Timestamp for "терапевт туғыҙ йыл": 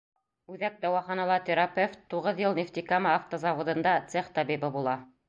1.49-2.57